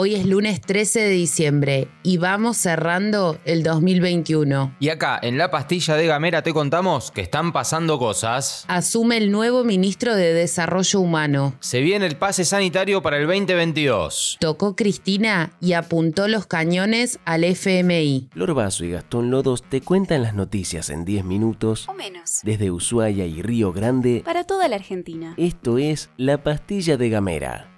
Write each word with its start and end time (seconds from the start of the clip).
Hoy 0.00 0.14
es 0.14 0.26
lunes 0.26 0.60
13 0.60 1.00
de 1.00 1.10
diciembre 1.10 1.88
y 2.04 2.18
vamos 2.18 2.56
cerrando 2.56 3.36
el 3.44 3.64
2021. 3.64 4.76
Y 4.78 4.90
acá, 4.90 5.18
en 5.20 5.38
la 5.38 5.50
pastilla 5.50 5.96
de 5.96 6.06
Gamera, 6.06 6.42
te 6.42 6.52
contamos 6.52 7.10
que 7.10 7.20
están 7.20 7.52
pasando 7.52 7.98
cosas. 7.98 8.64
Asume 8.68 9.16
el 9.16 9.32
nuevo 9.32 9.64
ministro 9.64 10.14
de 10.14 10.34
Desarrollo 10.34 11.00
Humano. 11.00 11.56
Se 11.58 11.80
viene 11.80 12.06
el 12.06 12.16
pase 12.16 12.44
sanitario 12.44 13.02
para 13.02 13.16
el 13.18 13.26
2022. 13.26 14.36
Tocó 14.38 14.76
Cristina 14.76 15.50
y 15.60 15.72
apuntó 15.72 16.28
los 16.28 16.46
cañones 16.46 17.18
al 17.24 17.42
FMI. 17.42 18.28
Lorbazo 18.34 18.84
y 18.84 18.92
Gastón 18.92 19.32
Lodos 19.32 19.64
te 19.64 19.80
cuentan 19.80 20.22
las 20.22 20.32
noticias 20.32 20.90
en 20.90 21.04
10 21.04 21.24
minutos 21.24 21.88
O 21.88 21.94
menos. 21.94 22.38
desde 22.44 22.70
Ushuaia 22.70 23.26
y 23.26 23.42
Río 23.42 23.72
Grande. 23.72 24.22
Para 24.24 24.44
toda 24.44 24.68
la 24.68 24.76
Argentina. 24.76 25.34
Esto 25.36 25.76
es 25.76 26.10
La 26.16 26.44
Pastilla 26.44 26.96
de 26.96 27.08
Gamera. 27.08 27.77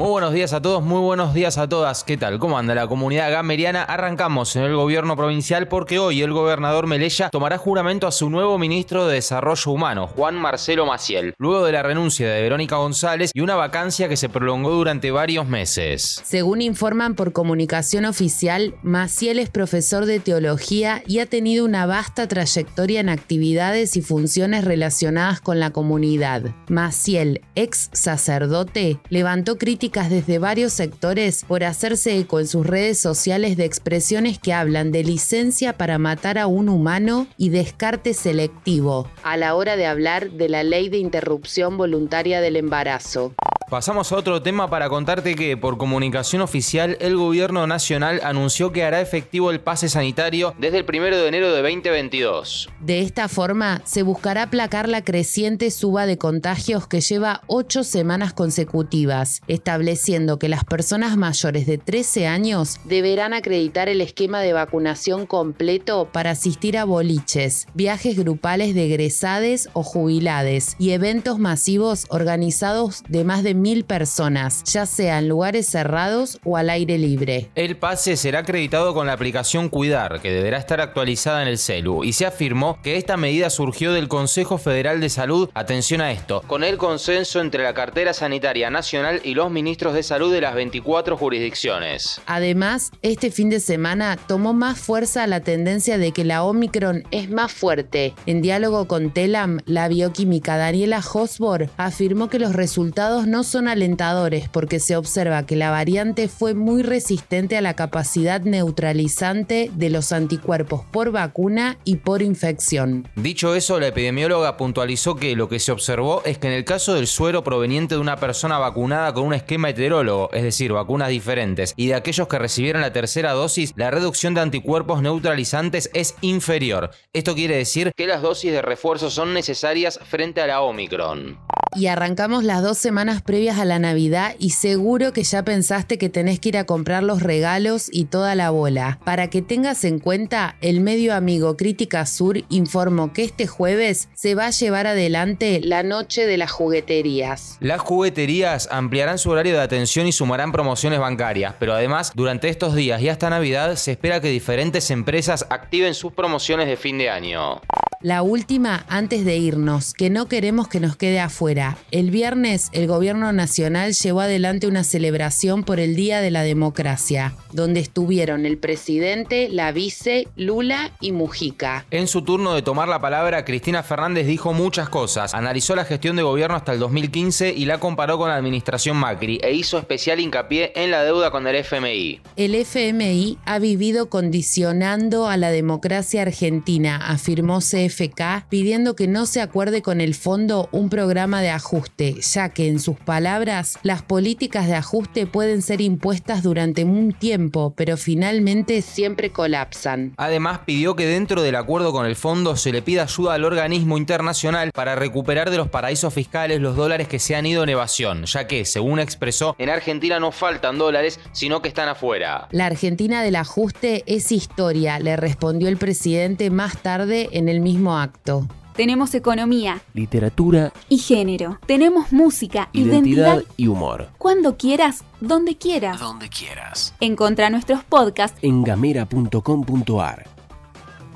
Muy 0.00 0.08
buenos 0.08 0.32
días 0.32 0.54
a 0.54 0.62
todos, 0.62 0.82
muy 0.82 0.98
buenos 1.02 1.34
días 1.34 1.58
a 1.58 1.68
todas. 1.68 2.04
¿Qué 2.04 2.16
tal? 2.16 2.38
¿Cómo 2.38 2.56
anda 2.56 2.74
la 2.74 2.86
comunidad 2.86 3.30
gameriana? 3.30 3.82
Arrancamos 3.82 4.56
en 4.56 4.62
el 4.62 4.74
gobierno 4.74 5.14
provincial 5.14 5.68
porque 5.68 5.98
hoy 5.98 6.22
el 6.22 6.32
gobernador 6.32 6.86
Melella 6.86 7.28
tomará 7.28 7.58
juramento 7.58 8.06
a 8.06 8.10
su 8.10 8.30
nuevo 8.30 8.56
ministro 8.56 9.06
de 9.06 9.16
Desarrollo 9.16 9.72
Humano, 9.72 10.06
Juan 10.06 10.36
Marcelo 10.36 10.86
Maciel, 10.86 11.34
luego 11.36 11.66
de 11.66 11.72
la 11.72 11.82
renuncia 11.82 12.32
de 12.32 12.40
Verónica 12.40 12.76
González 12.76 13.30
y 13.34 13.42
una 13.42 13.56
vacancia 13.56 14.08
que 14.08 14.16
se 14.16 14.30
prolongó 14.30 14.70
durante 14.70 15.10
varios 15.10 15.46
meses. 15.46 16.22
Según 16.24 16.62
informan 16.62 17.14
por 17.14 17.34
comunicación 17.34 18.06
oficial, 18.06 18.76
Maciel 18.82 19.38
es 19.38 19.50
profesor 19.50 20.06
de 20.06 20.18
teología 20.18 21.02
y 21.06 21.18
ha 21.18 21.26
tenido 21.26 21.66
una 21.66 21.84
vasta 21.84 22.26
trayectoria 22.26 23.00
en 23.00 23.10
actividades 23.10 23.98
y 23.98 24.00
funciones 24.00 24.64
relacionadas 24.64 25.42
con 25.42 25.60
la 25.60 25.72
comunidad. 25.72 26.54
Maciel, 26.70 27.42
ex 27.54 27.90
sacerdote, 27.92 28.98
levantó 29.10 29.58
críticas 29.58 29.89
desde 29.90 30.38
varios 30.38 30.72
sectores 30.72 31.44
por 31.46 31.64
hacerse 31.64 32.16
eco 32.16 32.38
en 32.38 32.46
sus 32.46 32.64
redes 32.64 33.00
sociales 33.00 33.56
de 33.56 33.64
expresiones 33.64 34.38
que 34.38 34.52
hablan 34.52 34.92
de 34.92 35.02
licencia 35.02 35.72
para 35.72 35.98
matar 35.98 36.38
a 36.38 36.46
un 36.46 36.68
humano 36.68 37.26
y 37.36 37.48
descarte 37.48 38.14
selectivo 38.14 39.08
a 39.24 39.36
la 39.36 39.56
hora 39.56 39.76
de 39.76 39.86
hablar 39.86 40.30
de 40.30 40.48
la 40.48 40.62
ley 40.62 40.88
de 40.88 40.98
interrupción 40.98 41.76
voluntaria 41.76 42.40
del 42.40 42.56
embarazo. 42.56 43.34
Pasamos 43.70 44.10
a 44.10 44.16
otro 44.16 44.42
tema 44.42 44.68
para 44.68 44.88
contarte 44.88 45.36
que 45.36 45.56
por 45.56 45.78
comunicación 45.78 46.42
oficial 46.42 46.98
el 47.00 47.16
gobierno 47.16 47.68
nacional 47.68 48.20
anunció 48.24 48.72
que 48.72 48.82
hará 48.82 49.00
efectivo 49.00 49.52
el 49.52 49.60
pase 49.60 49.88
sanitario 49.88 50.56
desde 50.58 50.78
el 50.78 50.86
1 50.88 51.16
de 51.16 51.28
enero 51.28 51.54
de 51.54 51.62
2022. 51.62 52.68
De 52.80 52.98
esta 52.98 53.28
forma, 53.28 53.80
se 53.84 54.02
buscará 54.02 54.42
aplacar 54.42 54.88
la 54.88 55.04
creciente 55.04 55.70
suba 55.70 56.06
de 56.06 56.18
contagios 56.18 56.88
que 56.88 57.00
lleva 57.00 57.42
ocho 57.46 57.84
semanas 57.84 58.32
consecutivas, 58.32 59.40
estableciendo 59.46 60.40
que 60.40 60.48
las 60.48 60.64
personas 60.64 61.16
mayores 61.16 61.64
de 61.68 61.78
13 61.78 62.26
años 62.26 62.80
deberán 62.86 63.34
acreditar 63.34 63.88
el 63.88 64.00
esquema 64.00 64.40
de 64.40 64.52
vacunación 64.52 65.26
completo 65.26 66.08
para 66.10 66.32
asistir 66.32 66.76
a 66.76 66.84
boliches, 66.84 67.68
viajes 67.74 68.18
grupales 68.18 68.74
de 68.74 68.86
egresades 68.86 69.68
o 69.74 69.84
jubilades 69.84 70.74
y 70.80 70.90
eventos 70.90 71.38
masivos 71.38 72.06
organizados 72.08 73.04
de 73.08 73.22
más 73.22 73.44
de 73.44 73.59
mil 73.60 73.84
personas, 73.84 74.64
ya 74.64 74.86
sea 74.86 75.18
en 75.18 75.28
lugares 75.28 75.66
cerrados 75.66 76.38
o 76.44 76.56
al 76.56 76.70
aire 76.70 76.98
libre. 76.98 77.50
El 77.54 77.76
pase 77.76 78.16
será 78.16 78.40
acreditado 78.40 78.94
con 78.94 79.06
la 79.06 79.12
aplicación 79.12 79.68
Cuidar, 79.68 80.20
que 80.20 80.30
deberá 80.30 80.58
estar 80.58 80.80
actualizada 80.80 81.42
en 81.42 81.48
el 81.48 81.58
celu, 81.58 82.04
y 82.04 82.12
se 82.12 82.26
afirmó 82.26 82.78
que 82.82 82.96
esta 82.96 83.16
medida 83.16 83.50
surgió 83.50 83.92
del 83.92 84.08
Consejo 84.08 84.58
Federal 84.58 85.00
de 85.00 85.08
Salud, 85.08 85.48
atención 85.54 86.00
a 86.00 86.12
esto, 86.12 86.42
con 86.46 86.64
el 86.64 86.78
consenso 86.78 87.40
entre 87.40 87.62
la 87.62 87.74
cartera 87.74 88.12
sanitaria 88.12 88.70
nacional 88.70 89.20
y 89.24 89.34
los 89.34 89.50
ministros 89.50 89.94
de 89.94 90.02
salud 90.02 90.32
de 90.32 90.40
las 90.40 90.54
24 90.54 91.16
jurisdicciones. 91.16 92.20
Además, 92.26 92.90
este 93.02 93.30
fin 93.30 93.50
de 93.50 93.60
semana 93.60 94.16
tomó 94.16 94.52
más 94.52 94.78
fuerza 94.78 95.26
la 95.26 95.40
tendencia 95.40 95.98
de 95.98 96.12
que 96.12 96.24
la 96.24 96.44
Omicron 96.44 97.04
es 97.10 97.30
más 97.30 97.52
fuerte. 97.52 98.14
En 98.26 98.42
diálogo 98.42 98.86
con 98.86 99.10
Telam, 99.10 99.60
la 99.66 99.88
bioquímica 99.88 100.56
Daniela 100.56 101.00
Hosbor 101.00 101.68
afirmó 101.76 102.28
que 102.28 102.38
los 102.38 102.54
resultados 102.54 103.26
no 103.26 103.42
son 103.50 103.68
alentadores 103.68 104.48
porque 104.48 104.80
se 104.80 104.96
observa 104.96 105.44
que 105.44 105.56
la 105.56 105.70
variante 105.70 106.28
fue 106.28 106.54
muy 106.54 106.82
resistente 106.82 107.56
a 107.56 107.60
la 107.60 107.74
capacidad 107.74 108.40
neutralizante 108.40 109.70
de 109.74 109.90
los 109.90 110.12
anticuerpos 110.12 110.82
por 110.90 111.10
vacuna 111.10 111.76
y 111.84 111.96
por 111.96 112.22
infección. 112.22 113.08
Dicho 113.16 113.54
eso, 113.54 113.80
la 113.80 113.88
epidemióloga 113.88 114.56
puntualizó 114.56 115.16
que 115.16 115.34
lo 115.36 115.48
que 115.48 115.58
se 115.58 115.72
observó 115.72 116.22
es 116.24 116.38
que 116.38 116.46
en 116.46 116.54
el 116.54 116.64
caso 116.64 116.94
del 116.94 117.06
suero 117.06 117.44
proveniente 117.44 117.96
de 117.96 118.00
una 118.00 118.16
persona 118.16 118.58
vacunada 118.58 119.12
con 119.12 119.24
un 119.24 119.34
esquema 119.34 119.70
heterólogo, 119.70 120.30
es 120.32 120.42
decir, 120.42 120.72
vacunas 120.72 121.08
diferentes, 121.08 121.74
y 121.76 121.88
de 121.88 121.94
aquellos 121.94 122.28
que 122.28 122.38
recibieron 122.38 122.82
la 122.82 122.92
tercera 122.92 123.32
dosis, 123.32 123.72
la 123.76 123.90
reducción 123.90 124.34
de 124.34 124.42
anticuerpos 124.42 125.02
neutralizantes 125.02 125.90
es 125.92 126.14
inferior. 126.20 126.90
Esto 127.12 127.34
quiere 127.34 127.56
decir 127.56 127.92
que 127.96 128.06
las 128.06 128.22
dosis 128.22 128.52
de 128.52 128.62
refuerzo 128.62 129.10
son 129.10 129.34
necesarias 129.34 129.98
frente 130.04 130.40
a 130.40 130.46
la 130.46 130.60
Omicron. 130.60 131.38
Y 131.76 131.86
arrancamos 131.86 132.42
las 132.42 132.62
dos 132.62 132.78
semanas 132.78 133.22
previas 133.22 133.39
a 133.48 133.64
la 133.64 133.78
Navidad 133.78 134.34
y 134.38 134.50
seguro 134.50 135.12
que 135.12 135.22
ya 135.22 135.42
pensaste 135.42 135.96
que 135.96 136.10
tenés 136.10 136.38
que 136.40 136.50
ir 136.50 136.58
a 136.58 136.64
comprar 136.64 137.02
los 137.02 137.22
regalos 137.22 137.88
y 137.90 138.04
toda 138.04 138.34
la 138.34 138.50
bola. 138.50 138.98
Para 139.04 139.30
que 139.30 139.40
tengas 139.40 139.84
en 139.84 139.98
cuenta, 139.98 140.56
el 140.60 140.80
medio 140.80 141.14
amigo 141.14 141.56
Crítica 141.56 142.04
Sur 142.04 142.44
informó 142.50 143.12
que 143.12 143.24
este 143.24 143.46
jueves 143.46 144.08
se 144.14 144.34
va 144.34 144.46
a 144.46 144.50
llevar 144.50 144.86
adelante 144.86 145.60
la 145.64 145.82
noche 145.82 146.26
de 146.26 146.36
las 146.36 146.50
jugueterías. 146.50 147.56
Las 147.60 147.80
jugueterías 147.80 148.68
ampliarán 148.70 149.18
su 149.18 149.30
horario 149.30 149.54
de 149.54 149.62
atención 149.62 150.06
y 150.06 150.12
sumarán 150.12 150.52
promociones 150.52 151.00
bancarias, 151.00 151.54
pero 151.58 151.72
además, 151.72 152.12
durante 152.14 152.48
estos 152.48 152.74
días 152.74 153.00
y 153.00 153.08
hasta 153.08 153.30
Navidad, 153.30 153.76
se 153.76 153.92
espera 153.92 154.20
que 154.20 154.28
diferentes 154.28 154.90
empresas 154.90 155.46
activen 155.48 155.94
sus 155.94 156.12
promociones 156.12 156.66
de 156.66 156.76
fin 156.76 156.98
de 156.98 157.08
año. 157.08 157.60
La 158.02 158.22
última 158.22 158.86
antes 158.88 159.26
de 159.26 159.36
irnos, 159.36 159.92
que 159.92 160.08
no 160.08 160.24
queremos 160.24 160.68
que 160.68 160.80
nos 160.80 160.96
quede 160.96 161.20
afuera. 161.20 161.76
El 161.90 162.10
viernes 162.10 162.70
el 162.72 162.86
gobierno 162.86 163.30
nacional 163.34 163.92
llevó 163.92 164.22
adelante 164.22 164.66
una 164.66 164.84
celebración 164.84 165.64
por 165.64 165.80
el 165.80 165.96
Día 165.96 166.22
de 166.22 166.30
la 166.30 166.42
Democracia, 166.42 167.34
donde 167.52 167.80
estuvieron 167.80 168.46
el 168.46 168.56
presidente, 168.56 169.50
la 169.50 169.70
vice, 169.72 170.28
Lula 170.34 170.92
y 171.02 171.12
Mujica. 171.12 171.84
En 171.90 172.08
su 172.08 172.22
turno 172.22 172.54
de 172.54 172.62
tomar 172.62 172.88
la 172.88 173.02
palabra, 173.02 173.44
Cristina 173.44 173.82
Fernández 173.82 174.26
dijo 174.26 174.54
muchas 174.54 174.88
cosas. 174.88 175.34
Analizó 175.34 175.76
la 175.76 175.84
gestión 175.84 176.16
de 176.16 176.22
gobierno 176.22 176.56
hasta 176.56 176.72
el 176.72 176.78
2015 176.78 177.52
y 177.52 177.66
la 177.66 177.80
comparó 177.80 178.16
con 178.16 178.30
la 178.30 178.36
administración 178.36 178.96
Macri 178.96 179.40
e 179.42 179.52
hizo 179.52 179.78
especial 179.78 180.20
hincapié 180.20 180.72
en 180.74 180.90
la 180.90 181.04
deuda 181.04 181.30
con 181.30 181.46
el 181.46 181.56
FMI. 181.56 182.22
El 182.36 182.54
FMI 182.54 183.36
ha 183.44 183.58
vivido 183.58 184.08
condicionando 184.08 185.26
a 185.26 185.36
la 185.36 185.50
democracia 185.50 186.22
argentina, 186.22 186.96
afirmó 186.96 187.60
CFK, 187.90 188.48
pidiendo 188.48 188.96
que 188.96 189.06
no 189.06 189.26
se 189.26 189.40
acuerde 189.40 189.82
con 189.82 190.00
el 190.00 190.14
fondo 190.14 190.68
un 190.72 190.88
programa 190.88 191.42
de 191.42 191.50
ajuste, 191.50 192.16
ya 192.20 192.48
que 192.48 192.68
en 192.68 192.78
sus 192.78 192.96
palabras, 192.96 193.78
las 193.82 194.02
políticas 194.02 194.66
de 194.66 194.74
ajuste 194.74 195.26
pueden 195.26 195.62
ser 195.62 195.80
impuestas 195.80 196.42
durante 196.42 196.84
un 196.84 197.12
tiempo, 197.12 197.74
pero 197.76 197.96
finalmente 197.96 198.82
siempre 198.82 199.30
colapsan. 199.30 200.14
Además, 200.16 200.60
pidió 200.64 200.96
que 200.96 201.06
dentro 201.06 201.42
del 201.42 201.56
acuerdo 201.56 201.92
con 201.92 202.06
el 202.06 202.16
fondo 202.16 202.56
se 202.56 202.72
le 202.72 202.82
pida 202.82 203.02
ayuda 203.02 203.34
al 203.34 203.44
organismo 203.44 203.98
internacional 203.98 204.70
para 204.72 204.94
recuperar 204.94 205.50
de 205.50 205.56
los 205.56 205.68
paraísos 205.68 206.12
fiscales 206.14 206.60
los 206.60 206.76
dólares 206.76 207.08
que 207.08 207.18
se 207.18 207.36
han 207.36 207.46
ido 207.46 207.62
en 207.62 207.70
evasión, 207.70 208.24
ya 208.24 208.46
que, 208.46 208.64
según 208.64 209.00
expresó, 209.00 209.54
en 209.58 209.70
Argentina 209.70 210.20
no 210.20 210.32
faltan 210.32 210.78
dólares, 210.78 211.20
sino 211.32 211.62
que 211.62 211.68
están 211.68 211.88
afuera. 211.88 212.48
La 212.50 212.66
Argentina 212.66 213.22
del 213.22 213.36
ajuste 213.36 214.04
es 214.06 214.32
historia, 214.32 214.98
le 214.98 215.16
respondió 215.16 215.68
el 215.68 215.76
presidente 215.76 216.50
más 216.50 216.78
tarde 216.82 217.28
en 217.32 217.48
el 217.48 217.60
mismo 217.80 217.96
acto. 217.96 218.46
Tenemos 218.76 219.14
economía 219.14 219.80
Literatura, 219.94 220.72
y 220.88 220.98
género. 220.98 221.58
Tenemos 221.66 222.12
música, 222.12 222.68
identidad 222.72 223.34
identidad. 223.36 223.54
y 223.56 223.66
humor. 223.68 224.08
Cuando 224.18 224.56
quieras, 224.56 225.02
donde 225.20 225.56
quieras. 225.56 225.98
Donde 225.98 226.28
quieras. 226.28 226.94
Encontra 227.00 227.48
nuestros 227.50 227.82
podcasts 227.84 228.38
En 228.42 228.62
gamera.com.ar. 228.62 230.26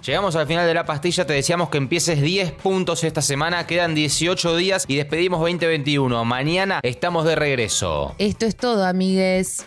Llegamos 0.05 0.37
al 0.37 0.47
final 0.47 0.67
de 0.67 0.75
la 0.75 0.85
pastilla, 0.85 1.27
te 1.27 1.33
decíamos 1.35 1.69
que 1.71 1.79
empieces 1.79 2.21
10 2.21 2.53
puntos 2.53 3.05
esta 3.05 3.23
semana, 3.23 3.67
quedan 3.67 3.95
18 3.95 4.57
días 4.57 4.85
y 4.89 4.97
despedimos 4.97 5.41
2021. 5.41 6.25
Mañana 6.25 6.81
estamos 6.83 7.25
de 7.25 7.37
regreso. 7.37 8.15
Esto 8.19 8.45
es 8.47 8.57
todo, 8.57 8.85
amigues. 8.85 9.67